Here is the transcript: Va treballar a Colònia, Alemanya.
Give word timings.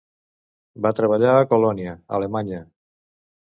Va 0.85 0.93
treballar 1.01 1.35
a 1.35 1.45
Colònia, 1.53 1.95
Alemanya. 2.21 2.67